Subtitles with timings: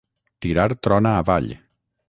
[0.45, 1.55] Tirar trona avall.